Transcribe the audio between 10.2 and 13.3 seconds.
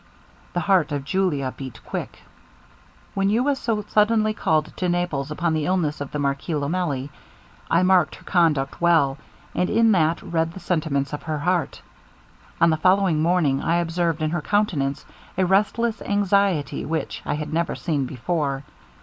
read the sentiments of her heart. On the following